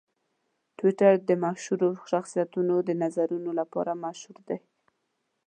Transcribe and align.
ټویټر 0.77 1.13
د 1.29 1.31
مشهورو 1.45 1.89
شخصیتونو 2.11 2.75
د 2.87 2.89
نظرونو 3.01 3.51
لپاره 3.59 3.91
مشهور 4.03 4.37
دی. 4.49 4.57